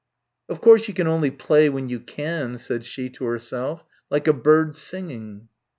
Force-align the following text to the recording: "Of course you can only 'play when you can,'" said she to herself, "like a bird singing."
"Of 0.49 0.61
course 0.61 0.87
you 0.87 0.95
can 0.95 1.05
only 1.05 1.29
'play 1.29 1.69
when 1.69 1.87
you 1.87 1.99
can,'" 1.99 2.57
said 2.57 2.83
she 2.83 3.07
to 3.11 3.25
herself, 3.25 3.85
"like 4.09 4.27
a 4.27 4.33
bird 4.33 4.75
singing." 4.75 5.47